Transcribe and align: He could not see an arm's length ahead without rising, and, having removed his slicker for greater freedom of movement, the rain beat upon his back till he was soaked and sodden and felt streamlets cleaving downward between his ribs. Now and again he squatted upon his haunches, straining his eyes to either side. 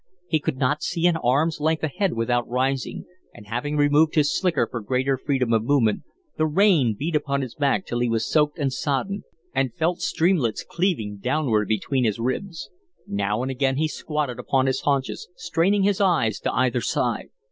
He 0.27 0.39
could 0.39 0.57
not 0.57 0.81
see 0.81 1.05
an 1.05 1.15
arm's 1.17 1.59
length 1.59 1.83
ahead 1.83 2.13
without 2.13 2.49
rising, 2.49 3.05
and, 3.35 3.45
having 3.45 3.77
removed 3.77 4.15
his 4.15 4.35
slicker 4.35 4.65
for 4.65 4.81
greater 4.81 5.15
freedom 5.15 5.53
of 5.53 5.61
movement, 5.63 6.01
the 6.39 6.47
rain 6.47 6.95
beat 6.97 7.15
upon 7.15 7.41
his 7.43 7.53
back 7.53 7.85
till 7.85 7.99
he 7.99 8.09
was 8.09 8.25
soaked 8.27 8.57
and 8.57 8.73
sodden 8.73 9.25
and 9.53 9.75
felt 9.75 10.01
streamlets 10.01 10.65
cleaving 10.67 11.17
downward 11.17 11.67
between 11.67 12.03
his 12.03 12.17
ribs. 12.17 12.71
Now 13.05 13.43
and 13.43 13.51
again 13.51 13.77
he 13.77 13.87
squatted 13.87 14.39
upon 14.39 14.65
his 14.65 14.81
haunches, 14.81 15.29
straining 15.35 15.83
his 15.83 16.01
eyes 16.01 16.39
to 16.39 16.51
either 16.51 16.81
side. 16.81 17.29